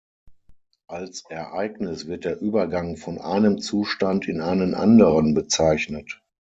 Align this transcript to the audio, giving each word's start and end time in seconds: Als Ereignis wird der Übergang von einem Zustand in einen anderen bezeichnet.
Als 0.87 1.25
Ereignis 1.29 2.07
wird 2.07 2.25
der 2.25 2.41
Übergang 2.41 2.97
von 2.97 3.19
einem 3.19 3.59
Zustand 3.59 4.27
in 4.27 4.41
einen 4.41 4.73
anderen 4.73 5.35
bezeichnet. 5.35 6.19